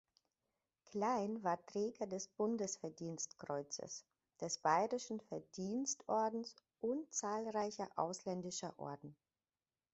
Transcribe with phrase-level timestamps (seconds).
[0.85, 4.03] Klein war Träger des Bundesverdienstkreuzes,
[4.39, 9.15] des Bayerischen Verdienstordens und zahlreicher ausländischer Orden.